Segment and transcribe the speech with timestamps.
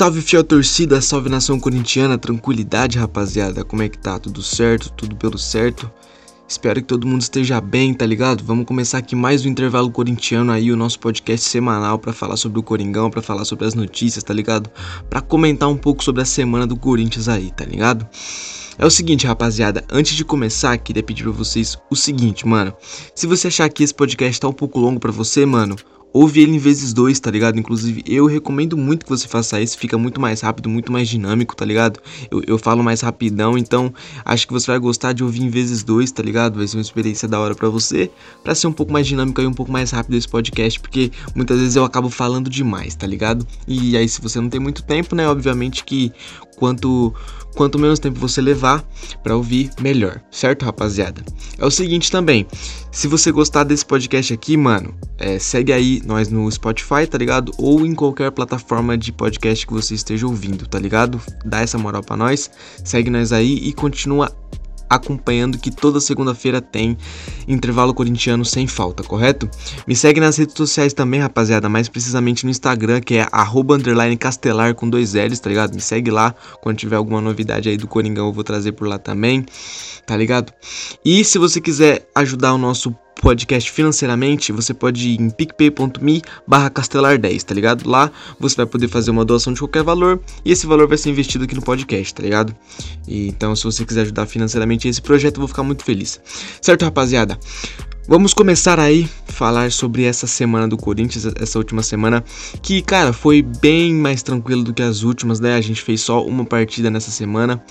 [0.00, 4.18] salve fiel torcida, salve nação corintiana, tranquilidade rapaziada, como é que tá?
[4.18, 4.90] Tudo certo?
[4.92, 5.90] Tudo pelo certo?
[6.48, 8.42] Espero que todo mundo esteja bem, tá ligado?
[8.42, 12.58] Vamos começar aqui mais um intervalo corintiano aí, o nosso podcast semanal para falar sobre
[12.58, 14.70] o Coringão, para falar sobre as notícias, tá ligado?
[15.10, 18.08] Para comentar um pouco sobre a semana do Corinthians aí, tá ligado?
[18.78, 22.72] É o seguinte, rapaziada, antes de começar, queria pedir pra vocês o seguinte, mano.
[23.14, 25.76] Se você achar que esse podcast tá um pouco longo para você, mano,
[26.12, 27.58] ouve ele em vezes dois, tá ligado?
[27.58, 31.54] Inclusive, eu recomendo muito que você faça isso, fica muito mais rápido, muito mais dinâmico,
[31.54, 32.00] tá ligado?
[32.30, 33.92] Eu, eu falo mais rapidão, então
[34.24, 36.56] acho que você vai gostar de ouvir em vezes dois, tá ligado?
[36.56, 38.10] Vai ser uma experiência da hora para você,
[38.42, 41.58] para ser um pouco mais dinâmico e um pouco mais rápido esse podcast, porque muitas
[41.58, 43.46] vezes eu acabo falando demais, tá ligado?
[43.66, 45.28] E aí, se você não tem muito tempo, né?
[45.28, 46.12] Obviamente que
[46.56, 47.14] quanto
[47.54, 48.84] quanto menos tempo você levar
[49.22, 51.22] para ouvir, melhor, certo, rapaziada?
[51.58, 52.46] É o seguinte também,
[52.92, 57.52] se você gostar desse podcast aqui, mano, é, segue aí nós no Spotify, tá ligado?
[57.58, 61.20] Ou em qualquer plataforma de podcast que você esteja ouvindo, tá ligado?
[61.44, 62.50] Dá essa moral para nós,
[62.84, 64.32] segue nós aí e continua
[64.90, 66.98] acompanhando que toda segunda-feira tem
[67.46, 69.48] intervalo corintiano sem falta, correto?
[69.86, 73.26] Me segue nas redes sociais também, rapaziada, mais precisamente no Instagram, que é
[74.18, 75.74] castelar com dois L's, tá ligado?
[75.74, 78.98] Me segue lá, quando tiver alguma novidade aí do Coringão eu vou trazer por lá
[78.98, 79.46] também,
[80.04, 80.52] tá ligado?
[81.04, 86.70] E se você quiser ajudar o nosso podcast financeiramente, você pode ir em picpay.me barra
[86.70, 87.88] castelar10, tá ligado?
[87.88, 91.10] Lá você vai poder fazer uma doação de qualquer valor e esse valor vai ser
[91.10, 92.54] investido aqui no podcast, tá ligado?
[93.06, 96.20] E, então se você quiser ajudar financeiramente esse projeto, eu vou ficar muito feliz.
[96.60, 97.38] Certo, rapaziada?
[98.10, 102.24] Vamos começar aí falar sobre essa semana do Corinthians, essa última semana,
[102.60, 105.54] que, cara, foi bem mais tranquilo do que as últimas, né?
[105.54, 107.62] A gente fez só uma partida nessa semana,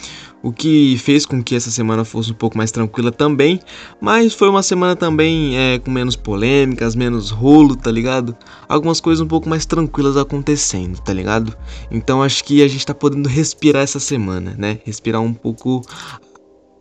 [0.42, 3.60] o que fez com que essa semana fosse um pouco mais tranquila também,
[4.00, 8.34] mas foi uma semana também é, com menos polêmicas, menos rolo, tá ligado?
[8.70, 11.54] Algumas coisas um pouco mais tranquilas acontecendo, tá ligado?
[11.92, 14.80] Então acho que a gente tá podendo respirar essa semana, né?
[14.86, 15.82] Respirar um pouco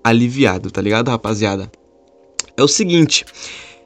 [0.04, 1.68] aliviado, tá ligado, rapaziada?
[2.58, 3.24] É o seguinte.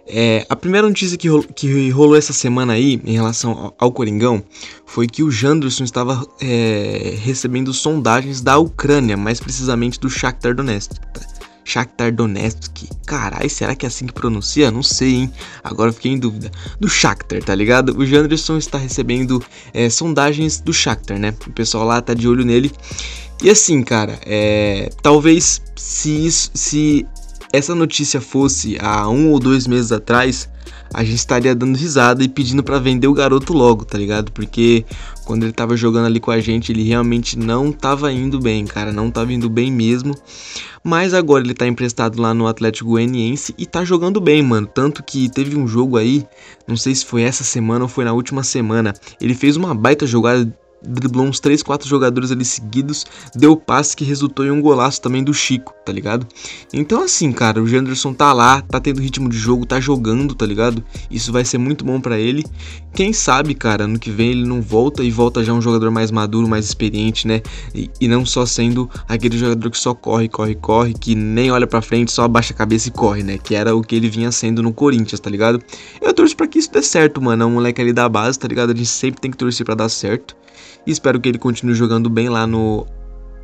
[0.06, 3.92] É, a primeira notícia que rolou, que rolou, essa semana aí em relação ao, ao
[3.92, 4.42] Coringão
[4.84, 10.92] foi que o Janderson estava é, recebendo sondagens da Ucrânia, mais precisamente do Shakhtar Donetsk.
[11.64, 14.70] Shakhtar Donetsk, carai, será que é assim que pronuncia?
[14.70, 15.32] Não sei, hein?
[15.62, 16.50] Agora fiquei em dúvida.
[16.80, 17.96] Do Shakhtar, tá ligado?
[17.96, 21.32] O Janderson está recebendo é, sondagens do Shakhtar, né?
[21.46, 22.72] O pessoal lá tá de olho nele.
[23.42, 27.06] E assim, cara, é, talvez se, isso, se
[27.52, 30.48] essa notícia fosse há um ou dois meses atrás,
[30.92, 34.30] a gente estaria dando risada e pedindo para vender o garoto logo, tá ligado?
[34.32, 34.84] Porque
[35.24, 38.92] quando ele tava jogando ali com a gente, ele realmente não tava indo bem, cara,
[38.92, 40.14] não tava indo bem mesmo.
[40.84, 44.66] Mas agora ele tá emprestado lá no Atlético Goianiense e tá jogando bem, mano.
[44.66, 46.26] Tanto que teve um jogo aí,
[46.66, 48.92] não sei se foi essa semana ou foi na última semana.
[49.20, 50.52] Ele fez uma baita jogada
[50.84, 55.22] driblou uns 3, 4 jogadores ali seguidos, deu passe que resultou em um golaço também
[55.22, 56.26] do Chico, tá ligado?
[56.72, 60.46] Então assim, cara, o Janderson tá lá, tá tendo ritmo de jogo, tá jogando, tá
[60.46, 60.82] ligado?
[61.10, 62.44] Isso vai ser muito bom para ele.
[62.94, 66.10] Quem sabe, cara, ano que vem ele não volta e volta já um jogador mais
[66.10, 67.40] maduro, mais experiente, né?
[67.74, 71.66] E, e não só sendo aquele jogador que só corre, corre, corre, que nem olha
[71.66, 73.38] para frente, só abaixa a cabeça e corre, né?
[73.38, 75.62] Que era o que ele vinha sendo no Corinthians, tá ligado?
[76.00, 77.42] Eu torço para que isso dê certo, mano.
[77.42, 78.72] É um moleque ali da base, tá ligado?
[78.72, 80.36] A gente sempre tem que torcer para dar certo.
[80.86, 82.86] Espero que ele continue jogando bem lá no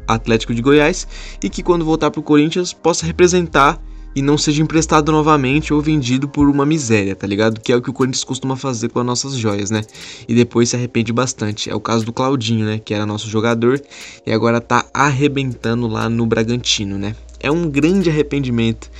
[0.07, 1.07] Atlético de Goiás
[1.43, 3.81] e que quando voltar pro Corinthians possa representar
[4.17, 7.61] e não seja emprestado novamente ou vendido por uma miséria, tá ligado?
[7.61, 9.83] Que é o que o Corinthians costuma fazer com as nossas joias, né?
[10.27, 11.71] E depois se arrepende bastante.
[11.71, 12.81] É o caso do Claudinho, né?
[12.85, 13.81] Que era nosso jogador
[14.27, 17.15] e agora tá arrebentando lá no Bragantino, né?
[17.39, 18.91] É um grande arrependimento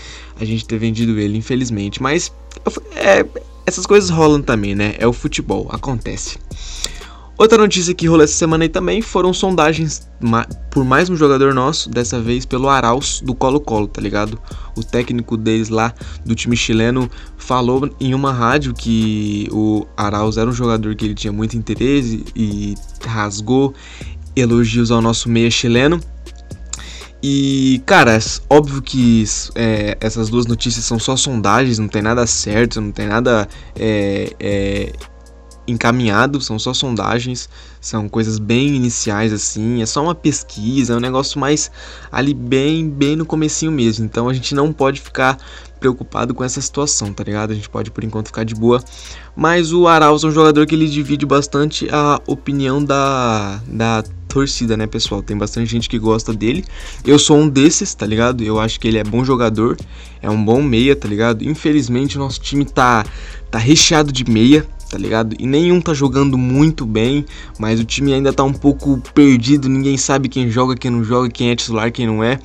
[0.41, 2.01] a gente ter vendido ele, infelizmente.
[2.01, 2.33] Mas
[2.95, 3.27] é,
[3.67, 4.95] essas coisas rolam também, né?
[4.99, 6.39] É o futebol, acontece.
[7.39, 10.11] Outra notícia que rolou essa semana aí também foram sondagens
[10.73, 14.41] por mais um jogador nosso, dessa vez pelo Arauz do Colo-Colo, tá ligado?
[14.77, 15.95] O técnico deles lá
[16.27, 21.15] do time chileno falou em uma rádio que o Arauz era um jogador que ele
[21.15, 22.75] tinha muito interesse e
[23.07, 23.73] rasgou
[24.35, 26.01] elogios ao nosso meia chileno.
[27.23, 28.19] E, cara,
[28.51, 29.25] óbvio que
[29.55, 34.33] é, essas duas notícias são só sondagens, não tem nada certo, não tem nada é,
[34.41, 34.93] é,
[35.69, 37.49] encaminhado, são só sondagens,
[37.81, 41.71] são coisas bem iniciais assim, é só uma pesquisa, é um negócio mais
[42.11, 44.05] ali bem, bem no comecinho mesmo.
[44.05, 45.39] Então a gente não pode ficar
[45.79, 47.53] preocupado com essa situação, tá ligado?
[47.53, 48.83] A gente pode por enquanto ficar de boa.
[49.37, 54.77] Mas o Arauz é um jogador que ele divide bastante a opinião da, da torcida,
[54.77, 55.23] né, pessoal?
[55.23, 56.65] Tem bastante gente que gosta dele.
[57.05, 58.43] Eu sou um desses, tá ligado?
[58.43, 59.77] Eu acho que ele é bom jogador,
[60.21, 61.45] é um bom meia, tá ligado?
[61.45, 63.05] Infelizmente o nosso time tá
[63.51, 65.37] tá recheado de meia, tá ligado?
[65.39, 67.25] E nenhum tá jogando muito bem,
[67.59, 71.29] mas o time ainda tá um pouco perdido, ninguém sabe quem joga, quem não joga,
[71.29, 72.39] quem é titular, quem não é.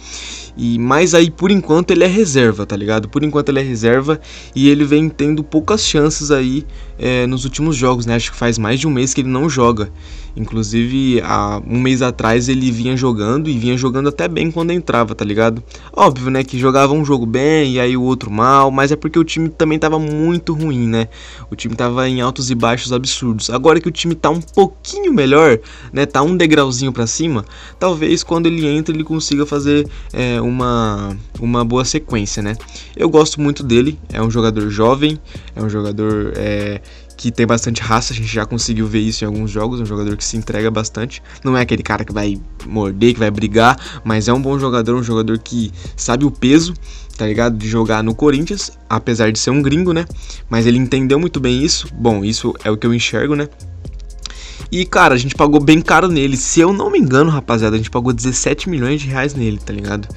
[0.55, 3.09] E mas aí por enquanto ele é reserva, tá ligado?
[3.09, 4.19] Por enquanto ele é reserva
[4.55, 6.65] e ele vem tendo poucas chances aí
[6.97, 8.15] é, nos últimos jogos, né?
[8.15, 9.91] Acho que faz mais de um mês que ele não joga.
[10.35, 15.13] Inclusive, há um mês atrás ele vinha jogando e vinha jogando até bem quando entrava,
[15.13, 15.63] tá ligado?
[15.95, 19.19] Óbvio, né, que jogava um jogo bem e aí o outro mal, mas é porque
[19.19, 21.07] o time também tava muito ruim, né?
[21.51, 23.51] O time tava em altos e baixos absurdos.
[23.51, 25.59] Agora que o time tá um pouquinho melhor,
[25.91, 27.45] né, tá um degrauzinho para cima,
[27.79, 32.55] talvez quando ele entra ele consiga fazer é, uma, uma boa sequência, né?
[32.95, 35.19] Eu gosto muito dele, é um jogador jovem,
[35.55, 36.81] é um jogador é,
[37.23, 40.17] que tem bastante raça, a gente já conseguiu ver isso em alguns jogos, um jogador
[40.17, 41.23] que se entrega bastante.
[41.41, 44.97] Não é aquele cara que vai morder, que vai brigar, mas é um bom jogador,
[44.97, 46.73] um jogador que sabe o peso,
[47.17, 47.55] tá ligado?
[47.55, 50.05] De jogar no Corinthians, apesar de ser um gringo, né?
[50.49, 51.87] Mas ele entendeu muito bem isso.
[51.93, 53.47] Bom, isso é o que eu enxergo, né?
[54.69, 56.35] E, cara, a gente pagou bem caro nele.
[56.35, 59.71] Se eu não me engano, rapaziada, a gente pagou 17 milhões de reais nele, tá
[59.71, 60.09] ligado?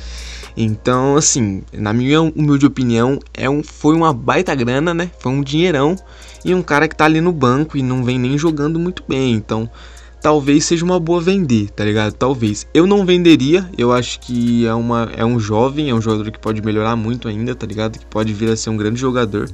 [0.56, 5.10] Então, assim, na minha humilde opinião, é um, foi uma baita grana, né?
[5.18, 5.96] Foi um dinheirão
[6.44, 9.34] e um cara que tá ali no banco e não vem nem jogando muito bem.
[9.34, 9.68] Então,
[10.22, 12.14] talvez seja uma boa vender, tá ligado?
[12.14, 12.66] Talvez.
[12.72, 16.38] Eu não venderia, eu acho que é, uma, é um jovem, é um jogador que
[16.38, 17.98] pode melhorar muito ainda, tá ligado?
[17.98, 19.50] Que pode vir a ser um grande jogador.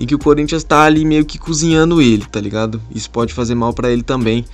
[0.00, 2.80] E que o Corinthians tá ali meio que cozinhando ele, tá ligado?
[2.92, 4.46] Isso pode fazer mal para ele também.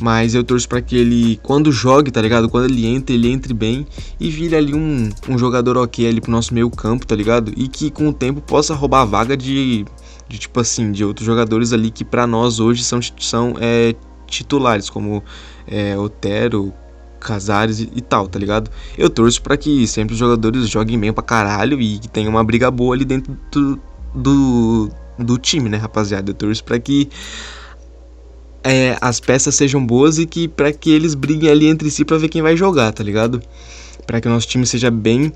[0.00, 2.48] Mas eu torço para que ele, quando jogue, tá ligado?
[2.48, 3.84] Quando ele entre, ele entre bem
[4.20, 7.52] e vire ali um, um jogador ok ali pro nosso meio campo, tá ligado?
[7.56, 9.84] E que com o tempo possa roubar a vaga de
[10.28, 13.94] de tipo assim, de outros jogadores ali que para nós hoje são, são é,
[14.26, 15.22] titulares, como
[15.66, 16.72] é, Otero,
[17.20, 18.68] Casares e, tal, tá ligado?
[18.98, 22.42] Eu torço para que sempre os jogadores joguem bem pra caralho e que tenha uma
[22.42, 23.78] briga boa ali dentro do,
[24.14, 26.30] do, do time, né, rapaziada?
[26.30, 27.08] Eu torço pra que
[28.64, 32.18] é, as peças sejam boas e que para que eles briguem ali entre si para
[32.18, 33.42] ver quem vai jogar, tá ligado?
[34.06, 35.32] Para que o nosso time seja bem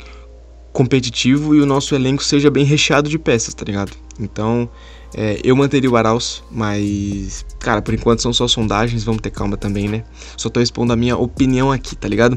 [0.73, 3.93] competitivo e o nosso elenco seja bem recheado de peças, tá ligado?
[4.20, 4.69] Então,
[5.16, 9.56] é, eu manteria o Arauz, mas, cara, por enquanto são só sondagens, vamos ter calma
[9.56, 10.04] também, né?
[10.36, 12.36] Só tô expondo a minha opinião aqui, tá ligado?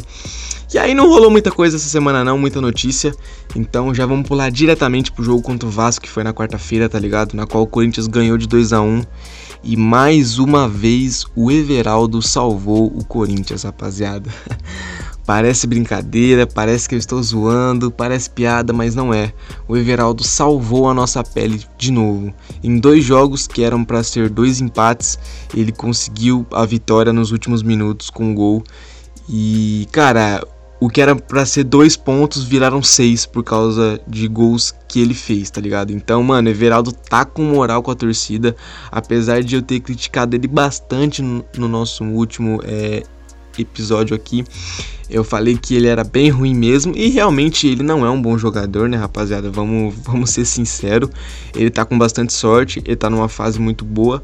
[0.73, 3.13] E aí não rolou muita coisa essa semana não, muita notícia,
[3.53, 6.97] então já vamos pular diretamente pro jogo contra o Vasco, que foi na quarta-feira, tá
[6.97, 7.33] ligado?
[7.33, 9.03] Na qual o Corinthians ganhou de 2 a 1
[9.61, 14.29] e mais uma vez o Everaldo salvou o Corinthians, rapaziada.
[15.29, 19.31] Parece brincadeira, parece que eu estou zoando, parece piada, mas não é.
[19.67, 22.33] O Everaldo salvou a nossa pele de novo.
[22.63, 25.19] Em dois jogos que eram para ser dois empates,
[25.55, 28.63] ele conseguiu a vitória nos últimos minutos com um gol.
[29.29, 30.43] E, cara,
[30.79, 35.13] o que era para ser dois pontos viraram seis por causa de gols que ele
[35.13, 35.93] fez, tá ligado?
[35.93, 38.55] Então, mano, Everaldo tá com moral com a torcida,
[38.91, 43.03] apesar de eu ter criticado ele bastante no, no nosso último é,
[43.57, 44.43] episódio aqui.
[45.09, 48.37] Eu falei que ele era bem ruim mesmo e realmente ele não é um bom
[48.37, 49.49] jogador, né, rapaziada?
[49.49, 51.09] Vamos, vamos ser sinceros.
[51.55, 54.23] Ele tá com bastante sorte, ele tá numa fase muito boa.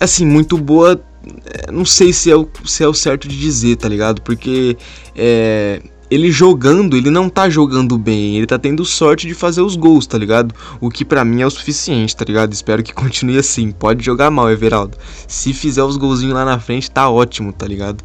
[0.00, 1.00] Assim, muito boa,
[1.46, 4.22] é, não sei se é o, se é o certo de dizer, tá ligado?
[4.22, 4.76] Porque
[5.14, 9.76] é, ele jogando, ele não tá jogando bem, ele tá tendo sorte de fazer os
[9.76, 10.52] gols, tá ligado?
[10.80, 12.52] O que para mim é o suficiente, tá ligado?
[12.52, 13.70] Espero que continue assim.
[13.70, 14.98] Pode jogar mal, Everaldo.
[15.28, 18.02] Se fizer os golzinhos lá na frente, tá ótimo, tá ligado?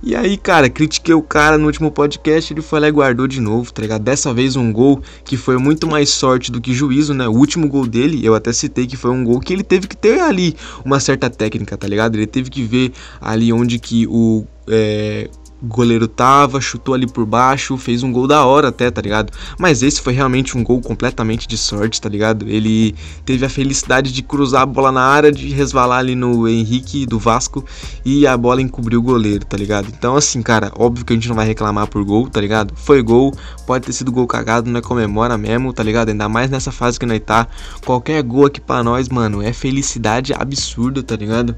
[0.00, 3.40] E aí, cara, critiquei o cara no último podcast, ele foi lá e guardou de
[3.40, 4.02] novo, tá ligado?
[4.02, 7.26] Dessa vez um gol que foi muito mais sorte do que juízo, né?
[7.26, 9.96] O último gol dele, eu até citei que foi um gol que ele teve que
[9.96, 12.14] ter ali uma certa técnica, tá ligado?
[12.14, 15.28] Ele teve que ver ali onde que o, é,
[15.62, 19.32] o goleiro tava, chutou ali por baixo, fez um gol da hora até, tá ligado?
[19.58, 22.48] Mas esse foi realmente um gol completamente de sorte, tá ligado?
[22.48, 27.06] Ele teve a felicidade de cruzar a bola na área, de resvalar ali no Henrique
[27.06, 27.64] do Vasco
[28.04, 29.88] e a bola encobriu o goleiro, tá ligado?
[29.88, 32.74] Então, assim, cara, óbvio que a gente não vai reclamar por gol, tá ligado?
[32.76, 33.34] Foi gol,
[33.66, 36.10] pode ter sido gol cagado, não é comemora mesmo, tá ligado?
[36.10, 37.48] Ainda mais nessa fase que nós tá.
[37.84, 41.54] Qualquer gol aqui pra nós, mano, é felicidade absurda, tá ligado?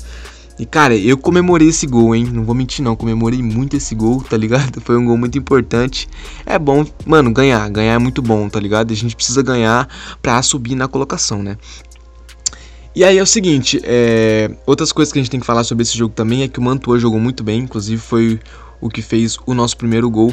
[0.61, 2.29] E cara, eu comemorei esse gol, hein?
[2.31, 4.79] Não vou mentir não, comemorei muito esse gol, tá ligado?
[4.85, 6.07] Foi um gol muito importante.
[6.45, 8.93] É bom, mano, ganhar, ganhar é muito bom, tá ligado?
[8.93, 9.89] A gente precisa ganhar
[10.21, 11.57] pra subir na colocação, né?
[12.95, 14.51] E aí é o seguinte, é...
[14.67, 16.63] outras coisas que a gente tem que falar sobre esse jogo também é que o
[16.63, 18.39] Mantua jogou muito bem, inclusive foi
[18.83, 20.31] o que fez o nosso primeiro gol,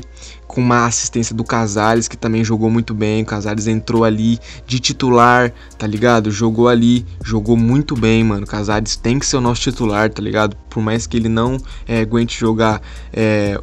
[0.47, 3.23] com uma assistência do Casares, que também jogou muito bem.
[3.23, 6.31] O Casares entrou ali de titular, tá ligado?
[6.31, 8.43] Jogou ali, jogou muito bem, mano.
[8.43, 10.55] O Casares tem que ser o nosso titular, tá ligado?
[10.69, 13.59] Por mais que ele não é, aguente jogar é,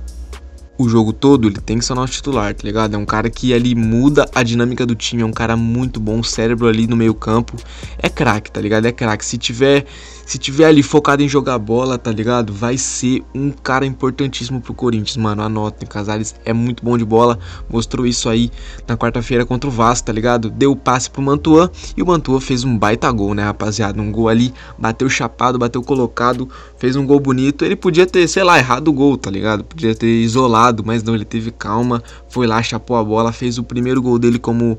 [0.76, 2.94] o jogo todo, ele tem que ser o nosso titular, tá ligado?
[2.94, 6.22] É um cara que ali muda a dinâmica do time, é um cara muito bom,
[6.22, 7.56] cérebro ali no meio campo.
[7.98, 8.86] É craque, tá ligado?
[8.86, 9.24] É craque.
[9.24, 9.86] Se tiver
[10.26, 12.52] se tiver ali focado em jogar bola, tá ligado?
[12.52, 15.42] Vai ser um cara importantíssimo pro Corinthians, mano.
[15.42, 17.38] Anotem, Casares é muito bom de bola.
[17.68, 18.50] Mostrou isso aí
[18.86, 20.50] na quarta-feira contra o Vasco, tá ligado?
[20.50, 24.00] Deu o passe pro Mantuan e o Mantuan fez um baita gol, né, rapaziada?
[24.00, 27.64] Um gol ali, bateu chapado, bateu colocado, fez um gol bonito.
[27.64, 29.64] Ele podia ter, sei lá, errado o gol, tá ligado?
[29.64, 33.62] Podia ter isolado, mas não, ele teve calma, foi lá, chapou a bola, fez o
[33.62, 34.78] primeiro gol dele como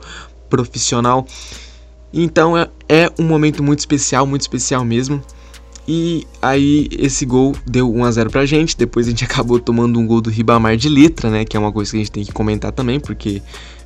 [0.49, 1.25] profissional.
[2.17, 5.21] Então é, é um momento muito especial, muito especial mesmo.
[5.87, 8.77] E aí esse gol deu 1 a 0 pra gente.
[8.77, 11.43] Depois a gente acabou tomando um gol do Ribamar de letra, né?
[11.43, 13.41] Que é uma coisa que a gente tem que comentar também, porque,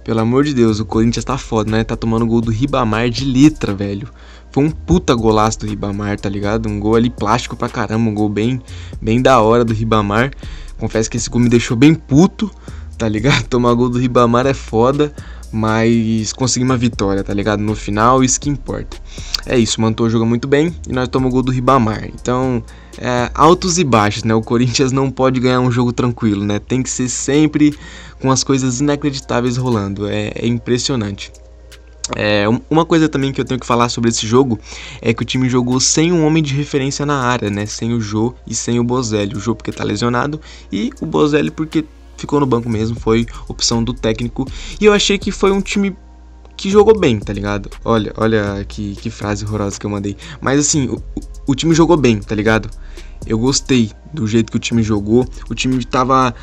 [0.05, 1.83] pelo amor de Deus, o Corinthians tá foda, né?
[1.83, 4.07] Tá tomando gol do Ribamar de letra, velho.
[4.51, 6.69] Foi um puta golaço do Ribamar, tá ligado?
[6.69, 8.61] Um gol ali plástico pra caramba, um gol bem,
[9.01, 10.31] bem da hora do Ribamar.
[10.77, 12.49] Confesso que esse gol me deixou bem puto,
[12.97, 13.43] tá ligado?
[13.49, 15.13] Tomar gol do Ribamar é foda.
[15.51, 17.61] Mas conseguimos uma vitória, tá ligado?
[17.61, 18.97] No final, isso que importa.
[19.45, 22.05] É isso, Mantou joga muito bem e nós tomamos o gol do Ribamar.
[22.13, 22.63] Então,
[22.97, 24.33] é, altos e baixos, né?
[24.35, 26.59] O Corinthians não pode ganhar um jogo tranquilo, né?
[26.59, 27.77] Tem que ser sempre
[28.19, 30.07] com as coisas inacreditáveis rolando.
[30.07, 31.31] É, é impressionante.
[32.15, 34.59] É, uma coisa também que eu tenho que falar sobre esse jogo
[35.01, 37.65] é que o time jogou sem um homem de referência na área, né?
[37.65, 39.35] Sem o Jô e sem o Bozelli.
[39.35, 40.39] O Jô porque tá lesionado
[40.71, 41.85] e o Bozelli porque
[42.19, 44.45] ficou no banco mesmo, foi opção do técnico.
[44.79, 45.95] E eu achei que foi um time
[46.55, 47.69] que jogou bem, tá ligado?
[47.85, 50.17] Olha, olha que, que frase horrorosa que eu mandei.
[50.41, 51.01] Mas assim, o,
[51.47, 52.69] o time jogou bem, tá ligado?
[53.25, 55.25] Eu gostei do jeito que o time jogou.
[55.49, 56.33] O time tava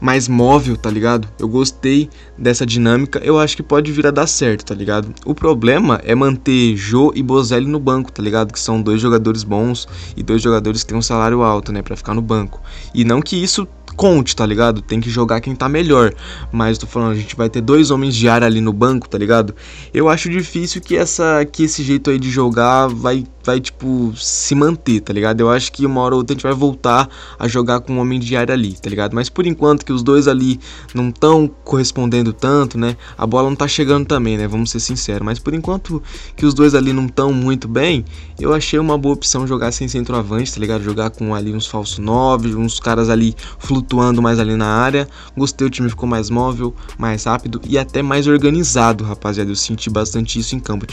[0.00, 1.28] mais móvel, tá ligado?
[1.38, 3.18] Eu gostei dessa dinâmica.
[3.22, 5.12] Eu acho que pode vir a dar certo, tá ligado?
[5.24, 8.52] O problema é manter Jô e Bozelli no banco, tá ligado?
[8.52, 11.96] Que são dois jogadores bons e dois jogadores que têm um salário alto, né, para
[11.96, 12.60] ficar no banco.
[12.94, 13.66] E não que isso
[13.96, 14.82] conte, tá ligado?
[14.82, 16.12] Tem que jogar quem tá melhor.
[16.52, 19.18] Mas tô falando, a gente vai ter dois homens de área ali no banco, tá
[19.18, 19.54] ligado?
[19.92, 24.56] Eu acho difícil que essa que esse jeito aí de jogar vai vai tipo se
[24.56, 25.40] manter, tá ligado?
[25.40, 28.00] Eu acho que uma hora ou outra a gente vai voltar a jogar com um
[28.00, 29.14] homem de área ali, tá ligado?
[29.14, 30.58] Mas por enquanto que os dois ali
[30.92, 32.96] não estão correspondendo tanto, né?
[33.16, 34.48] A bola não tá chegando também, né?
[34.48, 36.02] Vamos ser sinceros, mas por enquanto
[36.34, 38.04] que os dois ali não estão muito bem,
[38.38, 40.82] eu achei uma boa opção jogar sem centroavante, tá ligado?
[40.82, 45.08] Jogar com ali uns falsos nove, uns caras ali flutuando flutuando mais ali na área.
[45.36, 49.50] Gostei, o time ficou mais móvel, mais rápido e até mais organizado, rapaziada.
[49.50, 50.84] Eu senti bastante isso em campo.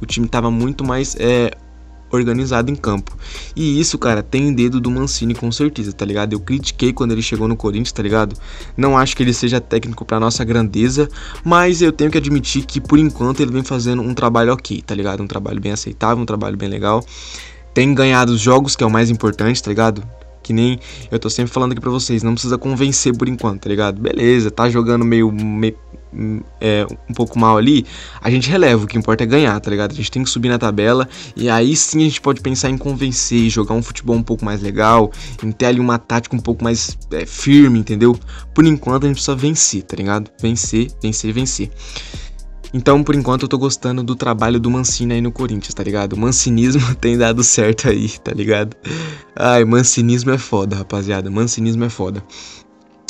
[0.00, 1.52] O time tava muito mais é,
[2.10, 3.16] organizado em campo.
[3.54, 6.32] E isso, cara, tem dedo do Mancini com certeza, tá ligado?
[6.32, 8.34] Eu critiquei quando ele chegou no Corinthians, tá ligado?
[8.76, 11.08] Não acho que ele seja técnico para nossa grandeza,
[11.44, 14.94] mas eu tenho que admitir que por enquanto ele vem fazendo um trabalho ok, tá
[14.94, 15.22] ligado?
[15.22, 17.04] Um trabalho bem aceitável, um trabalho bem legal.
[17.74, 20.02] Tem ganhado os jogos, que é o mais importante, tá ligado?
[20.42, 20.78] Que nem
[21.10, 24.00] eu tô sempre falando aqui pra vocês, não precisa convencer por enquanto, tá ligado?
[24.00, 25.76] Beleza, tá jogando meio, meio
[26.60, 27.86] é, um pouco mal ali,
[28.20, 29.92] a gente releva, o que importa é ganhar, tá ligado?
[29.92, 32.76] A gente tem que subir na tabela e aí sim a gente pode pensar em
[32.76, 35.10] convencer e jogar um futebol um pouco mais legal,
[35.42, 38.18] em ter ali uma tática um pouco mais é, firme, entendeu?
[38.54, 40.30] Por enquanto a gente precisa vencer, tá ligado?
[40.40, 41.70] Vencer, vencer, vencer.
[42.74, 46.14] Então, por enquanto, eu tô gostando do trabalho do Mancini aí no Corinthians, tá ligado?
[46.14, 48.74] O mancinismo tem dado certo aí, tá ligado?
[49.36, 51.30] Ai, mancinismo é foda, rapaziada.
[51.30, 52.24] Mancinismo é foda.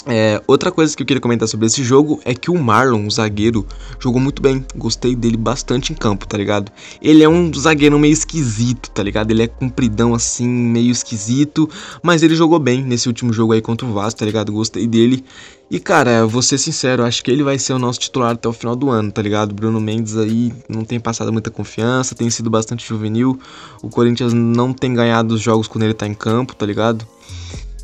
[0.07, 3.11] É, outra coisa que eu queria comentar sobre esse jogo é que o Marlon, o
[3.11, 3.67] zagueiro,
[4.01, 4.65] jogou muito bem.
[4.75, 6.73] Gostei dele bastante em campo, tá ligado?
[7.01, 9.31] Ele é um zagueiro meio esquisito, tá ligado?
[9.31, 11.69] Ele é compridão assim, meio esquisito,
[12.03, 14.51] mas ele jogou bem nesse último jogo aí contra o Vasco, tá ligado?
[14.53, 15.25] Gostei dele.
[15.71, 18.53] E cara, vou ser sincero, acho que ele vai ser o nosso titular até o
[18.53, 19.55] final do ano, tá ligado?
[19.55, 23.41] Bruno Mendes aí não tem passado muita confiança, tem sido bastante juvenil.
[23.83, 27.07] O Corinthians não tem ganhado os jogos quando ele tá em campo, tá ligado?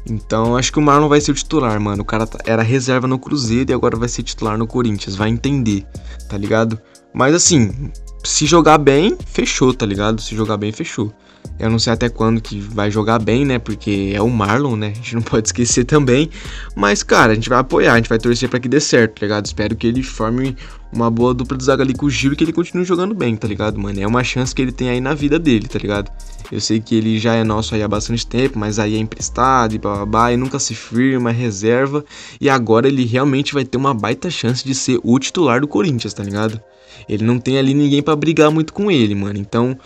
[0.08, 2.02] Então acho que o Marlon vai ser o titular, mano.
[2.02, 5.16] O cara tá, era reserva no Cruzeiro e agora vai ser titular no Corinthians.
[5.16, 5.86] Vai entender,
[6.28, 6.78] tá ligado?
[7.12, 7.90] Mas assim,
[8.24, 10.20] se jogar bem, fechou, tá ligado?
[10.20, 11.12] Se jogar bem, fechou.
[11.58, 13.58] Eu não sei até quando que vai jogar bem, né?
[13.58, 14.88] Porque é o Marlon, né?
[14.94, 16.30] A gente não pode esquecer também.
[16.76, 19.26] Mas, cara, a gente vai apoiar, a gente vai torcer para que dê certo, tá
[19.26, 19.46] ligado?
[19.46, 20.56] Espero que ele forme
[20.92, 23.36] uma boa dupla de zaga ali com o Gil e que ele continue jogando bem,
[23.36, 24.00] tá ligado, mano?
[24.00, 26.10] É uma chance que ele tem aí na vida dele, tá ligado?
[26.50, 29.74] Eu sei que ele já é nosso aí há bastante tempo, mas aí é emprestado
[29.74, 32.04] e babá, e nunca se firma, é reserva.
[32.40, 36.14] E agora ele realmente vai ter uma baita chance de ser o titular do Corinthians,
[36.14, 36.60] tá ligado?
[37.08, 39.38] Ele não tem ali ninguém para brigar muito com ele, mano.
[39.38, 39.76] Então,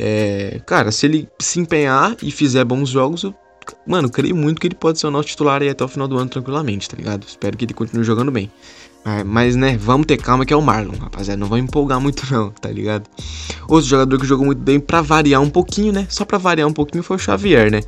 [0.00, 3.34] é, cara, se ele se empenhar e fizer bons jogos, eu,
[3.86, 6.16] mano, creio muito que ele pode ser o nosso titular aí até o final do
[6.16, 7.26] ano tranquilamente, tá ligado?
[7.26, 8.50] Espero que ele continue jogando bem.
[9.04, 11.38] É, mas, né, vamos ter calma que é o Marlon, rapaziada.
[11.38, 13.08] Não vamos empolgar muito, não, tá ligado?
[13.66, 16.06] Outro jogador que jogou muito bem pra variar um pouquinho, né?
[16.10, 17.80] Só pra variar um pouquinho foi o Xavier, né?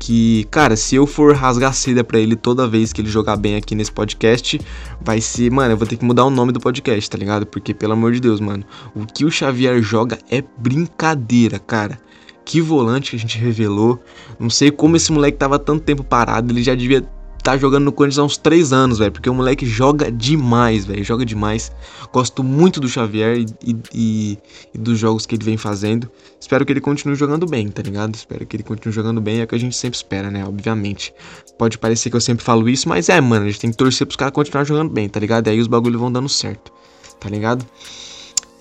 [0.00, 3.56] Que, cara, se eu for rasgar seda pra ele toda vez que ele jogar bem
[3.56, 4.60] aqui nesse podcast,
[5.00, 7.46] vai ser, mano, eu vou ter que mudar o nome do podcast, tá ligado?
[7.46, 8.64] Porque, pelo amor de Deus, mano,
[8.96, 11.98] o que o Xavier joga é brincadeira, cara.
[12.44, 13.98] Que volante que a gente revelou.
[14.38, 16.52] Não sei como esse moleque tava tanto tempo parado.
[16.52, 17.02] Ele já devia
[17.44, 19.12] tá jogando no Corinthians há uns 3 anos, velho.
[19.12, 21.04] Porque o moleque joga demais, velho.
[21.04, 21.70] Joga demais.
[22.10, 23.46] Gosto muito do Xavier e,
[23.94, 24.38] e,
[24.74, 26.10] e, dos jogos que ele vem fazendo.
[26.40, 28.14] Espero que ele continue jogando bem, tá ligado?
[28.14, 29.40] Espero que ele continue jogando bem.
[29.40, 30.42] É o que a gente sempre espera, né?
[30.44, 31.12] Obviamente.
[31.58, 33.44] Pode parecer que eu sempre falo isso, mas é, mano.
[33.44, 35.46] A gente tem que torcer pros caras continuar jogando bem, tá ligado?
[35.46, 36.72] E aí os bagulhos vão dando certo,
[37.20, 37.64] tá ligado?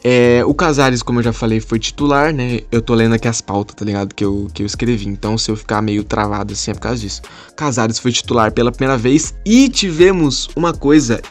[0.03, 2.59] É, o Casares, como eu já falei, foi titular, né?
[2.69, 4.13] Eu tô lendo aqui as pautas, tá ligado?
[4.13, 5.07] Que eu, que eu escrevi.
[5.07, 7.21] Então, se eu ficar meio travado assim, é por causa disso.
[7.55, 11.21] Casares foi titular pela primeira vez e tivemos uma coisa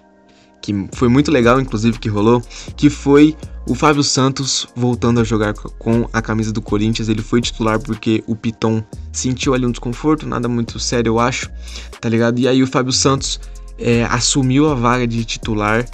[0.62, 2.40] que foi muito legal, inclusive, que rolou,
[2.76, 3.36] que foi
[3.68, 7.08] o Fábio Santos voltando a jogar com a camisa do Corinthians.
[7.08, 11.50] Ele foi titular porque o Piton sentiu ali um desconforto, nada muito sério, eu acho,
[12.00, 12.38] tá ligado?
[12.38, 13.40] E aí o Fábio Santos
[13.78, 15.84] é, assumiu a vaga de titular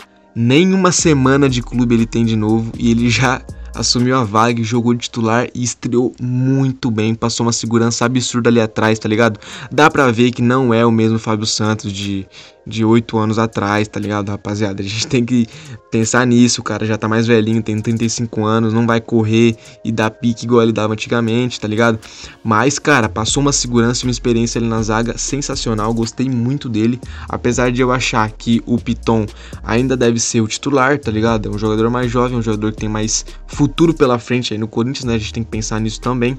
[0.40, 3.42] nem uma semana de clube ele tem de novo e ele já
[3.78, 8.60] assumiu a vaga, jogou de titular e estreou muito bem, passou uma segurança absurda ali
[8.60, 9.38] atrás, tá ligado?
[9.70, 12.26] Dá pra ver que não é o mesmo Fábio Santos de
[12.68, 14.82] de 8 anos atrás, tá ligado, rapaziada?
[14.82, 15.46] A gente tem que
[15.90, 20.10] pensar nisso, cara já tá mais velhinho, tem 35 anos, não vai correr e dar
[20.10, 21.98] pique igual ele dava antigamente, tá ligado?
[22.44, 27.00] Mas, cara, passou uma segurança e uma experiência ali na zaga sensacional, gostei muito dele,
[27.26, 29.24] apesar de eu achar que o Piton
[29.62, 31.48] ainda deve ser o titular, tá ligado?
[31.48, 34.68] É um jogador mais jovem, um jogador que tem mais futuro pela frente aí no
[34.68, 35.14] Corinthians, né?
[35.14, 36.38] A gente tem que pensar nisso também.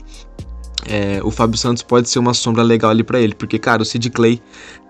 [0.88, 3.86] É, o Fábio Santos pode ser uma sombra legal ali para ele, porque, cara, o
[3.86, 4.42] Sid Clay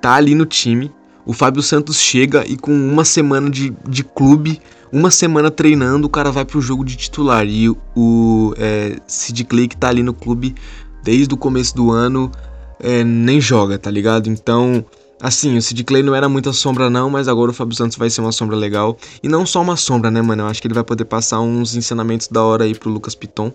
[0.02, 0.92] tá ali no time,
[1.26, 6.10] o Fábio Santos chega e com uma semana de, de clube, uma semana treinando, o
[6.10, 7.46] cara vai pro jogo de titular.
[7.46, 10.56] E o é, Sid Clay que tá ali no clube
[11.04, 12.32] desde o começo do ano
[12.80, 14.30] é, nem joga, tá ligado?
[14.30, 14.84] Então,
[15.22, 18.10] assim, o Sid Clay não era muita sombra não, mas agora o Fábio Santos vai
[18.10, 18.98] ser uma sombra legal.
[19.22, 20.44] E não só uma sombra, né, mano?
[20.44, 23.52] Eu acho que ele vai poder passar uns ensinamentos da hora aí pro Lucas Piton.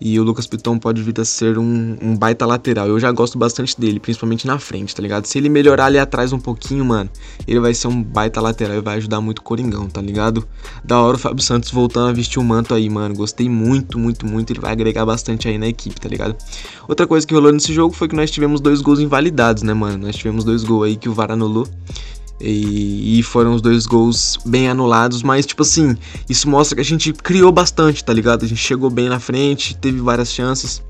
[0.00, 2.88] E o Lucas Piton pode vir a ser um, um, baita lateral.
[2.88, 5.26] Eu já gosto bastante dele, principalmente na frente, tá ligado?
[5.26, 7.10] Se ele melhorar ali atrás um pouquinho, mano,
[7.46, 10.46] ele vai ser um baita lateral e vai ajudar muito o Coringão, tá ligado?
[10.82, 13.14] Da hora o Fábio Santos voltando a vestir o manto aí, mano.
[13.14, 14.52] Gostei muito, muito, muito.
[14.52, 16.34] Ele vai agregar bastante aí na equipe, tá ligado?
[16.88, 20.06] Outra coisa que rolou nesse jogo foi que nós tivemos dois gols invalidados, né, mano?
[20.06, 21.68] Nós tivemos dois gols aí que o VAR anulou.
[22.40, 25.94] E, e, foram os dois gols bem anulados, mas tipo assim,
[26.28, 28.44] isso mostra que a gente criou bastante, tá ligado?
[28.44, 30.82] A gente chegou bem na frente, teve várias chances.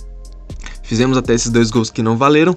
[0.83, 2.57] Fizemos até esses dois gols que não valeram.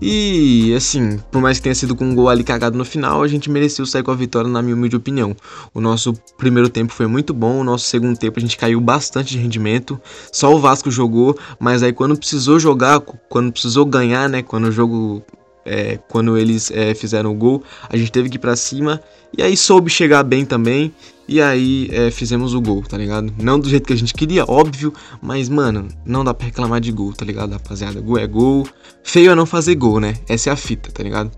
[0.00, 3.28] E assim, por mais que tenha sido com um gol ali cagado no final, a
[3.28, 5.34] gente mereceu sair com a vitória, na minha humilde opinião.
[5.72, 9.30] O nosso primeiro tempo foi muito bom, o nosso segundo tempo a gente caiu bastante
[9.30, 9.98] de rendimento.
[10.30, 14.42] Só o Vasco jogou, mas aí quando precisou jogar, quando precisou ganhar, né?
[14.42, 15.24] Quando o jogo
[15.66, 19.00] é, quando eles é, fizeram o gol, a gente teve que ir pra cima
[19.36, 20.92] e aí soube chegar bem também.
[21.28, 23.34] E aí é, fizemos o gol, tá ligado?
[23.36, 26.92] Não do jeito que a gente queria, óbvio, mas mano, não dá pra reclamar de
[26.92, 28.00] gol, tá ligado, rapaziada?
[28.00, 28.66] Gol é gol.
[29.02, 30.14] Feio é não fazer gol, né?
[30.28, 31.30] Essa é a fita, tá ligado?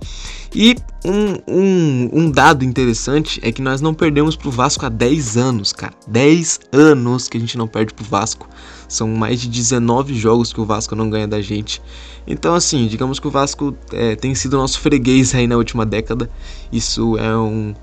[0.55, 5.37] E um, um, um dado interessante é que nós não perdemos pro Vasco há 10
[5.37, 5.93] anos, cara.
[6.07, 8.49] 10 anos que a gente não perde pro Vasco.
[8.89, 11.83] São mais de 19 jogos que o Vasco não ganha da gente.
[12.27, 16.31] Então, assim, digamos que o Vasco é, tem sido nosso freguês aí na última década.
[16.73, 17.75] Isso é um,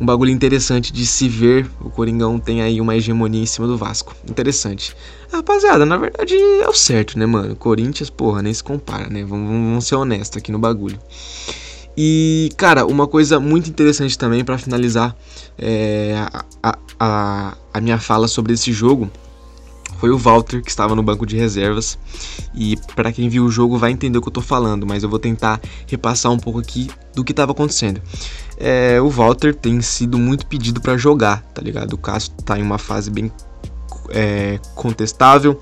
[0.00, 1.70] um bagulho interessante de se ver.
[1.80, 4.14] O Coringão tem aí uma hegemonia em cima do Vasco.
[4.28, 4.94] Interessante.
[5.32, 7.54] Rapaziada, na verdade é o certo, né, mano?
[7.54, 9.24] Corinthians, porra, nem se compara, né?
[9.24, 10.98] Vamos, vamos ser honestos aqui no bagulho.
[11.96, 15.14] E, cara, uma coisa muito interessante também para finalizar
[15.58, 16.14] é,
[16.62, 19.10] a, a, a minha fala sobre esse jogo
[20.00, 21.98] foi o Walter que estava no banco de reservas.
[22.54, 25.10] E para quem viu o jogo vai entender o que eu tô falando, mas eu
[25.10, 28.00] vou tentar repassar um pouco aqui do que estava acontecendo.
[28.56, 31.92] É, o Walter tem sido muito pedido para jogar, tá ligado?
[31.92, 33.30] O Cássio tá em uma fase bem
[34.08, 35.60] é, contestável.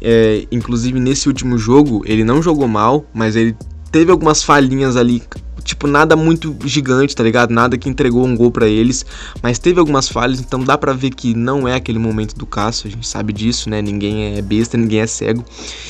[0.00, 3.56] É, inclusive nesse último jogo ele não jogou mal, mas ele
[3.92, 5.22] teve algumas falhinhas ali
[5.62, 7.50] tipo, nada muito gigante, tá ligado?
[7.50, 9.06] Nada que entregou um gol para eles,
[9.42, 12.88] mas teve algumas falhas, então dá para ver que não é aquele momento do Cássio,
[12.88, 13.80] a gente sabe disso, né?
[13.80, 15.44] Ninguém é besta, ninguém é cego.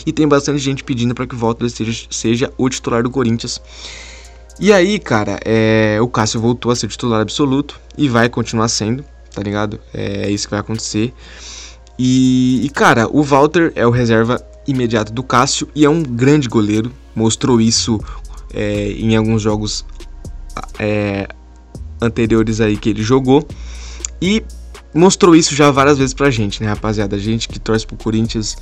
[0.07, 3.61] E tem bastante gente pedindo para que o Walter seja, seja o titular do Corinthians.
[4.61, 9.05] E aí, cara, é, o Cássio voltou a ser titular absoluto e vai continuar sendo,
[9.35, 9.81] tá ligado?
[9.93, 11.13] É, é isso que vai acontecer.
[11.99, 16.49] E, e, cara, o Walter é o reserva imediato do Cássio e é um grande
[16.49, 16.93] goleiro.
[17.15, 18.01] Mostrou isso
[18.53, 19.85] é, em alguns jogos
[20.79, 21.29] é,
[22.01, 23.47] anteriores aí que ele jogou.
[24.21, 24.43] E
[24.95, 27.17] mostrou isso já várias vezes pra gente, né, rapaziada?
[27.17, 28.57] A gente que torce pro Corinthians,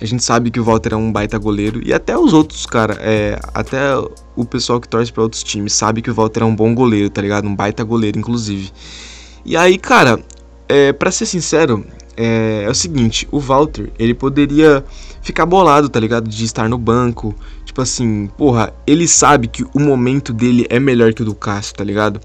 [0.00, 1.80] a gente sabe que o Walter é um baita goleiro.
[1.84, 3.96] E até os outros, cara, é, até
[4.36, 7.10] o pessoal que torce para outros times sabe que o Walter é um bom goleiro,
[7.10, 7.46] tá ligado?
[7.46, 8.72] Um baita goleiro, inclusive.
[9.44, 10.18] E aí, cara,
[10.68, 11.84] é, para ser sincero,
[12.16, 14.84] é, é, o seguinte, o Walter, ele poderia
[15.22, 16.28] ficar bolado, tá ligado?
[16.28, 17.34] De estar no banco.
[17.64, 21.74] Tipo assim, porra, ele sabe que o momento dele é melhor que o do Cássio,
[21.74, 22.20] tá ligado?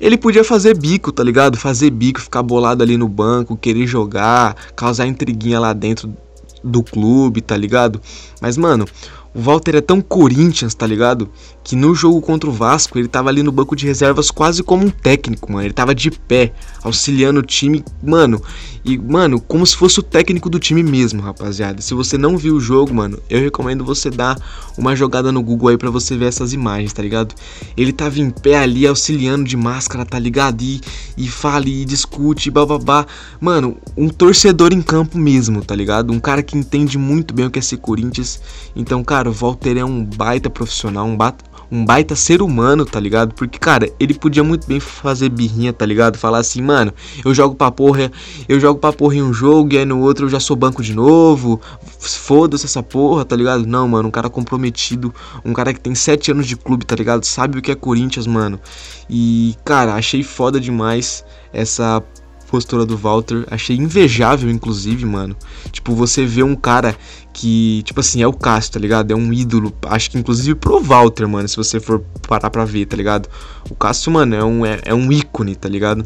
[0.00, 1.56] Ele podia fazer bico, tá ligado?
[1.56, 6.14] Fazer bico, ficar bolado ali no banco, querer jogar, causar intriguinha lá dentro
[6.62, 8.00] do clube, tá ligado?
[8.40, 8.86] Mas, mano,
[9.34, 11.28] o Walter é tão Corinthians, tá ligado?
[11.64, 14.84] Que no jogo contra o Vasco ele tava ali no banco de reservas quase como
[14.84, 15.66] um técnico, mano.
[15.66, 18.40] Ele tava de pé, auxiliando o time, mano.
[18.84, 21.80] E, mano, como se fosse o técnico do time mesmo, rapaziada.
[21.80, 24.38] Se você não viu o jogo, mano, eu recomendo você dar
[24.76, 27.34] uma jogada no Google aí pra você ver essas imagens, tá ligado?
[27.78, 30.60] Ele tava em pé ali, auxiliando de máscara, tá ligado?
[30.60, 30.82] E,
[31.16, 33.06] e fala e discute, bababá.
[33.40, 36.12] Mano, um torcedor em campo mesmo, tá ligado?
[36.12, 38.38] Um cara que entende muito bem o que é ser Corinthians.
[38.76, 43.00] Então, cara, o Walter é um baita profissional, um, baita, um baita ser humano, tá
[43.00, 43.34] ligado?
[43.34, 46.18] Porque, cara, ele podia muito bem fazer birrinha, tá ligado?
[46.18, 46.92] Falar assim, mano,
[47.24, 48.10] eu jogo pra porra,
[48.48, 50.82] eu jogo pra porra em um jogo e aí no outro eu já sou banco
[50.82, 51.60] de novo.
[51.98, 53.66] Foda-se essa porra, tá ligado?
[53.66, 57.24] Não, mano, um cara comprometido, um cara que tem sete anos de clube, tá ligado?
[57.24, 58.60] Sabe o que é Corinthians, mano.
[59.08, 62.02] E, cara, achei foda demais essa
[62.44, 63.46] postura do Walter.
[63.50, 65.36] Achei invejável, inclusive, mano.
[65.70, 66.96] Tipo, você vê um cara
[67.32, 69.10] que, tipo assim, é o Cássio, tá ligado?
[69.10, 69.72] É um ídolo.
[69.86, 73.28] Acho que inclusive pro Walter, mano, se você for parar pra ver, tá ligado?
[73.70, 76.04] O Cássio, mano, é um, é, é um ícone, tá ligado?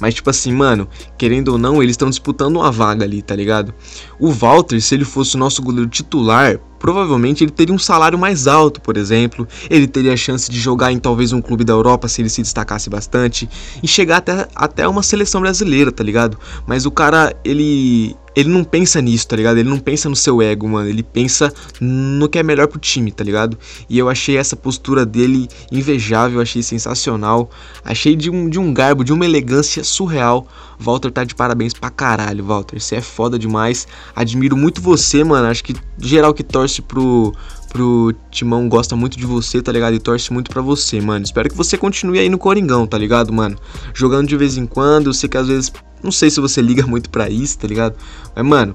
[0.00, 3.74] Mas, tipo assim, mano, querendo ou não, eles estão disputando uma vaga ali, tá ligado?
[4.18, 8.46] O Walter, se ele fosse o nosso goleiro titular, provavelmente ele teria um salário mais
[8.46, 9.46] alto, por exemplo.
[9.68, 12.42] Ele teria a chance de jogar em talvez um clube da Europa se ele se
[12.42, 13.48] destacasse bastante
[13.82, 16.38] e chegar até, até uma seleção brasileira, tá ligado?
[16.66, 19.58] Mas o cara, ele ele não pensa nisso, tá ligado?
[19.58, 20.88] Ele não pensa no seu ego, mano.
[20.88, 23.58] Ele pensa no que é melhor pro time, tá ligado?
[23.90, 27.50] E eu achei essa postura dele invejável, achei sensacional.
[27.84, 30.46] Achei de um, de um garbo, de uma elegância surreal.
[30.78, 32.80] Walter tá de parabéns pra caralho, Walter.
[32.80, 33.88] Você é foda demais.
[34.14, 35.48] Admiro muito você, mano.
[35.48, 37.34] Acho que geral que torce pro,
[37.72, 39.94] pro Timão gosta muito de você, tá ligado?
[39.94, 41.24] E torce muito pra você, mano.
[41.24, 43.56] Espero que você continue aí no Coringão, tá ligado, mano?
[43.92, 45.08] Jogando de vez em quando.
[45.08, 47.96] Eu sei que às vezes não sei se você liga muito pra isso, tá ligado?
[48.34, 48.72] Mas, mano,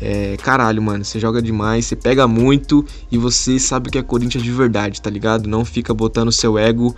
[0.00, 4.42] é, caralho, mano, você joga demais, você pega muito e você sabe que é Corinthians
[4.42, 5.48] de verdade, tá ligado?
[5.48, 6.94] Não fica botando seu ego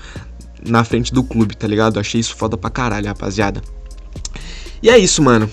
[0.66, 2.00] na frente do clube, tá ligado?
[2.00, 3.62] Achei isso foda pra caralho, rapaziada.
[4.82, 5.48] E é isso, mano.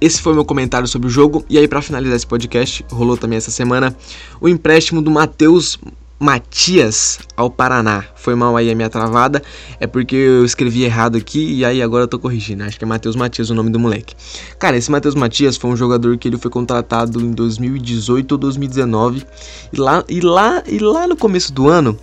[0.00, 1.44] Esse foi meu comentário sobre o jogo.
[1.50, 3.96] E aí, para finalizar esse podcast, rolou também essa semana
[4.40, 5.76] o empréstimo do Matheus
[6.18, 8.04] Matias ao Paraná.
[8.16, 9.40] Foi mal aí a minha travada,
[9.78, 12.64] é porque eu escrevi errado aqui e aí agora eu tô corrigindo.
[12.64, 14.14] Acho que é Matheus Matias o nome do moleque.
[14.58, 19.24] Cara, esse Matheus Matias foi um jogador que ele foi contratado em 2018 ou 2019
[19.72, 21.96] e lá e lá e lá no começo do ano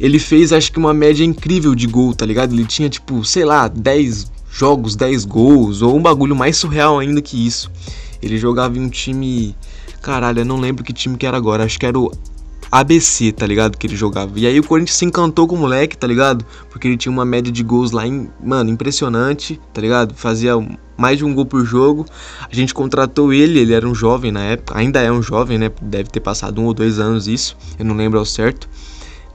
[0.00, 2.52] ele fez acho que uma média incrível de gol, tá ligado?
[2.52, 7.22] Ele tinha tipo, sei lá, 10 jogos, 10 gols ou um bagulho mais surreal ainda
[7.22, 7.70] que isso.
[8.20, 9.54] Ele jogava em um time
[10.02, 11.62] Caralho, eu não lembro que time que era agora.
[11.62, 12.10] Acho que era o
[12.72, 13.76] ABC, tá ligado?
[13.76, 14.32] Que ele jogava.
[14.34, 16.42] E aí o Corinthians se encantou com o moleque, tá ligado?
[16.70, 20.14] Porque ele tinha uma média de gols lá, em, mano, impressionante, tá ligado?
[20.14, 20.54] Fazia
[20.96, 22.06] mais de um gol por jogo.
[22.50, 25.70] A gente contratou ele, ele era um jovem na época, ainda é um jovem, né?
[25.82, 28.66] Deve ter passado um ou dois anos isso, eu não lembro ao certo.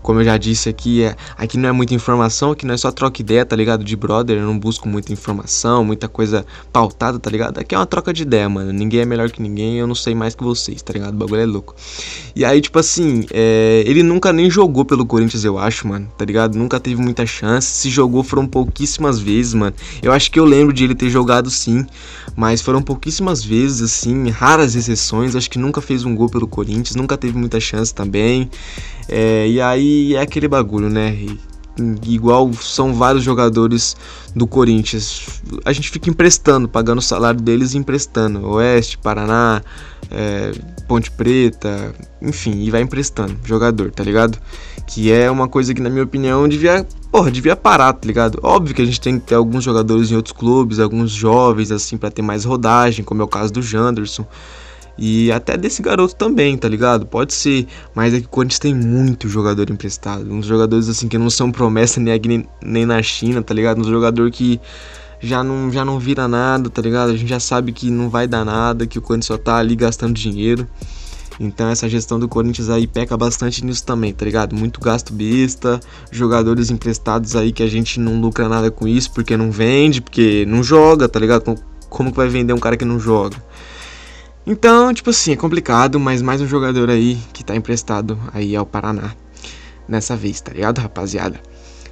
[0.07, 2.89] Como eu já disse aqui, é, aqui não é muita informação, aqui não é só
[2.93, 3.83] troca ideia, tá ligado?
[3.83, 7.57] De brother, eu não busco muita informação, muita coisa pautada, tá ligado?
[7.57, 8.71] Aqui é uma troca de ideia, mano.
[8.71, 11.13] Ninguém é melhor que ninguém, eu não sei mais que vocês, tá ligado?
[11.13, 11.75] O bagulho é louco.
[12.33, 16.23] E aí, tipo assim, é, ele nunca nem jogou pelo Corinthians, eu acho, mano, tá
[16.23, 16.57] ligado?
[16.57, 17.67] Nunca teve muita chance.
[17.67, 19.75] Se jogou foram pouquíssimas vezes, mano.
[20.01, 21.85] Eu acho que eu lembro de ele ter jogado sim,
[22.33, 25.35] mas foram pouquíssimas vezes, assim, raras exceções.
[25.35, 28.49] Acho que nunca fez um gol pelo Corinthians, nunca teve muita chance também.
[29.09, 31.17] É, e aí é aquele bagulho, né?
[32.05, 33.95] Igual são vários jogadores
[34.35, 35.41] do Corinthians.
[35.63, 38.47] A gente fica emprestando, pagando o salário deles e emprestando.
[38.47, 39.61] Oeste, Paraná,
[40.09, 40.51] é,
[40.87, 44.39] Ponte Preta, enfim, e vai emprestando jogador, tá ligado?
[44.87, 46.85] Que é uma coisa que, na minha opinião, devia.
[47.11, 48.39] Porra, devia parar, tá ligado?
[48.41, 51.97] Óbvio que a gente tem que ter alguns jogadores em outros clubes, alguns jovens, assim,
[51.97, 54.25] para ter mais rodagem, como é o caso do Janderson.
[54.97, 57.05] E até desse garoto também, tá ligado?
[57.05, 60.31] Pode ser, mas é que o Corinthians tem muito jogador emprestado.
[60.31, 63.79] Uns jogadores assim que não são promessa nem aqui nem na China, tá ligado?
[63.79, 64.59] Uns jogador que
[65.19, 67.11] já não, já não vira nada, tá ligado?
[67.11, 69.75] A gente já sabe que não vai dar nada, que o Corinthians só tá ali
[69.75, 70.67] gastando dinheiro.
[71.39, 74.55] Então essa gestão do Corinthians aí peca bastante nisso também, tá ligado?
[74.55, 75.79] Muito gasto besta,
[76.11, 80.45] jogadores emprestados aí que a gente não lucra nada com isso porque não vende, porque
[80.47, 81.55] não joga, tá ligado?
[81.89, 83.37] Como que vai vender um cara que não joga?
[84.49, 88.65] Então, tipo assim, é complicado, mas mais um jogador aí que tá emprestado aí ao
[88.65, 89.13] Paraná
[89.85, 91.37] nessa vez, tá ligado, rapaziada?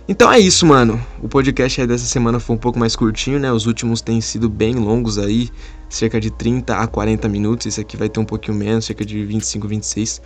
[0.08, 1.06] Então é isso, mano.
[1.22, 3.52] O podcast aí dessa semana foi um pouco mais curtinho, né?
[3.52, 5.50] Os últimos têm sido bem longos aí,
[5.90, 7.68] cerca de 30 a 40 minutos.
[7.68, 10.22] Esse aqui vai ter um pouquinho menos, cerca de 25, 26,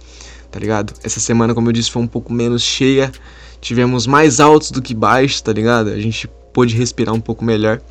[0.51, 0.93] tá ligado?
[1.03, 3.11] Essa semana, como eu disse, foi um pouco menos cheia.
[3.59, 5.89] Tivemos mais altos do que baixos, tá ligado?
[5.89, 7.81] A gente pôde respirar um pouco melhor.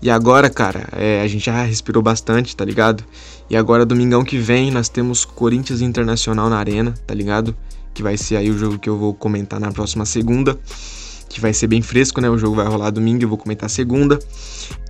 [0.00, 3.04] E agora, cara, é, a gente já respirou bastante, tá ligado?
[3.48, 7.56] E agora, domingão que vem, nós temos Corinthians Internacional na Arena, tá ligado?
[7.94, 10.58] Que vai ser aí o jogo que eu vou comentar na próxima segunda
[11.28, 12.30] que vai ser bem fresco, né?
[12.30, 14.18] O jogo vai rolar domingo, eu vou comentar segunda.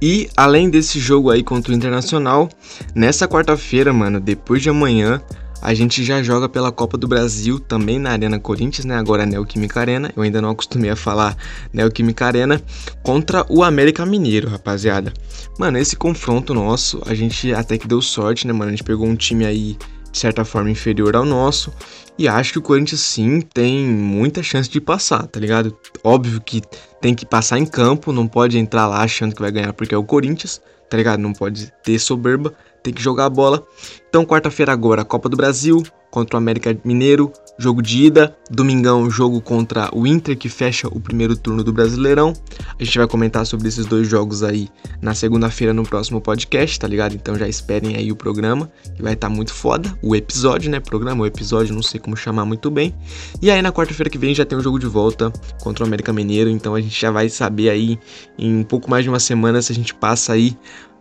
[0.01, 2.49] E além desse jogo aí contra o Internacional,
[2.95, 5.21] nessa quarta-feira, mano, depois de amanhã,
[5.61, 8.97] a gente já joga pela Copa do Brasil também na Arena Corinthians, né?
[8.97, 10.13] Agora é Neoquímica Arena.
[10.15, 11.37] Eu ainda não acostumei a falar
[11.73, 12.63] Neoquímica Arena
[13.03, 15.13] contra o América Mineiro, rapaziada.
[15.59, 18.69] Mano, esse confronto nosso, a gente até que deu sorte, né, mano?
[18.69, 19.77] A gente pegou um time aí
[20.13, 21.73] de certa forma inferior ao nosso.
[22.19, 25.77] E acho que o Corinthians sim tem muita chance de passar, tá ligado?
[26.03, 26.63] Óbvio que
[27.01, 29.99] tem que passar em campo, não pode entrar lá achando que vai ganhar porque é
[29.99, 31.21] o Corinthians, tá ligado?
[31.21, 32.55] Não pode ter soberba,
[32.87, 33.67] tem que jogar a bola.
[34.09, 38.37] Então, quarta-feira agora, Copa do Brasil, contra o América Mineiro, jogo de ida.
[38.49, 42.33] Domingão, jogo contra o Inter, que fecha o primeiro turno do Brasileirão.
[42.79, 44.69] A gente vai comentar sobre esses dois jogos aí
[45.03, 47.15] na segunda-feira no próximo podcast, tá ligado?
[47.15, 49.99] Então já esperem aí o programa, que vai estar tá muito foda.
[50.01, 50.79] O episódio, né?
[50.79, 52.95] Programa, o episódio, não sei como chamar muito bem.
[53.43, 55.87] E aí na quarta-feira que vem já tem o um jogo de volta contra o
[55.87, 56.49] América Mineiro.
[56.49, 57.99] Então a gente já vai saber aí
[58.39, 60.57] em um pouco mais de uma semana se a gente passa aí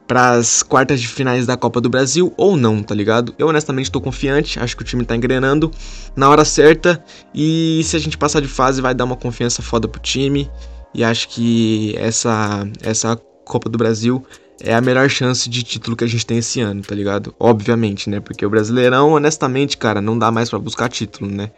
[0.08, 3.34] para as quartas de finais da Copa do Brasil ou não, tá ligado?
[3.38, 5.72] Eu honestamente tô confiante, acho que o time tá engrenando
[6.16, 9.88] na hora certa e se a gente passar de fase vai dar uma confiança foda
[9.88, 10.50] pro time
[10.94, 14.26] e acho que essa essa Copa do Brasil
[14.60, 17.36] é a melhor chance de título que a gente tem esse ano, tá ligado?
[17.40, 18.20] Obviamente, né?
[18.20, 21.52] Porque o Brasileirão, honestamente, cara, não dá mais para buscar título, né?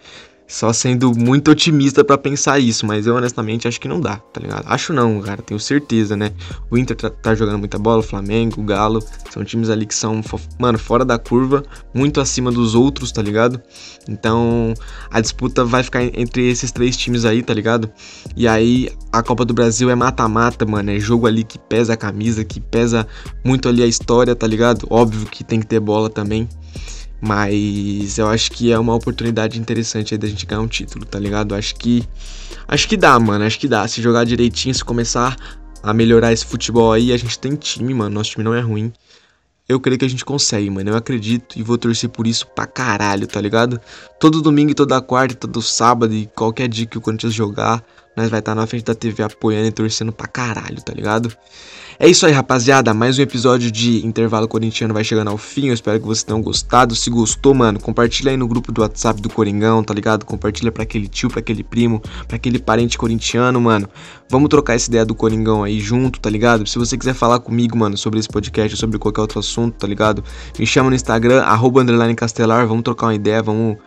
[0.47, 4.39] Só sendo muito otimista para pensar isso, mas eu honestamente acho que não dá, tá
[4.39, 4.63] ligado?
[4.65, 6.31] Acho não, cara, tenho certeza, né?
[6.71, 9.93] O Inter tá, tá jogando muita bola, o Flamengo, o Galo, são times ali que
[9.93, 10.21] são,
[10.57, 13.61] mano, fora da curva, muito acima dos outros, tá ligado?
[14.07, 14.73] Então
[15.11, 17.91] a disputa vai ficar entre esses três times aí, tá ligado?
[18.33, 21.97] E aí a Copa do Brasil é mata-mata, mano, é jogo ali que pesa a
[21.97, 23.05] camisa, que pesa
[23.43, 24.87] muito ali a história, tá ligado?
[24.89, 26.47] Óbvio que tem que ter bola também.
[27.19, 31.19] Mas eu acho que é uma oportunidade interessante aí da gente ganhar um título, tá
[31.19, 31.55] ligado?
[31.55, 32.03] Acho que.
[32.67, 33.43] Acho que dá, mano.
[33.43, 33.87] Acho que dá.
[33.87, 35.35] Se jogar direitinho, se começar
[35.81, 38.15] a melhorar esse futebol aí, a gente tem time, mano.
[38.15, 38.93] Nosso time não é ruim.
[39.67, 40.91] Eu creio que a gente consegue, mano.
[40.91, 43.81] Eu acredito e vou torcer por isso pra caralho, tá ligado?
[44.19, 47.83] Todo domingo, toda quarta, todo sábado e qualquer dia que o Corinthians jogar,
[48.17, 51.31] nós vai estar tá na frente da TV apoiando e torcendo pra caralho, tá ligado?
[51.99, 52.93] É isso aí, rapaziada.
[52.93, 55.69] Mais um episódio de Intervalo Corintiano vai chegando ao fim.
[55.69, 56.95] Eu espero que vocês tenham gostado.
[56.95, 60.23] Se gostou, mano, compartilha aí no grupo do WhatsApp do Coringão, tá ligado?
[60.23, 63.89] Compartilha para aquele tio, para aquele primo, para aquele parente corintiano, mano.
[64.29, 66.67] Vamos trocar essa ideia do Coringão aí junto, tá ligado?
[66.67, 70.23] Se você quiser falar comigo, mano, sobre esse podcast, sobre qualquer outro assunto, tá ligado?
[70.59, 71.83] Me chama no Instagram, arroba
[72.15, 72.67] Castelar.
[72.67, 73.77] Vamos trocar uma ideia, vamos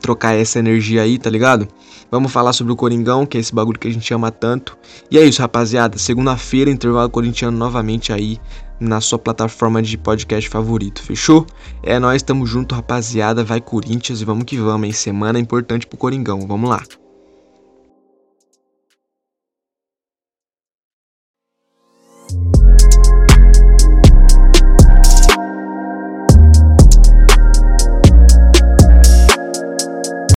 [0.00, 1.68] trocar essa energia aí, tá ligado?
[2.10, 4.76] Vamos falar sobre o Coringão, que é esse bagulho que a gente ama tanto.
[5.10, 5.98] E é isso, rapaziada.
[5.98, 8.38] Segunda-feira, intervalo corintiano novamente aí
[8.80, 11.44] na sua plataforma de podcast favorito, fechou?
[11.82, 13.44] É nós, tamo junto, rapaziada.
[13.44, 14.92] Vai Corinthians e vamos que vamos, hein?
[14.92, 16.46] Semana importante pro Coringão.
[16.46, 16.82] Vamos lá.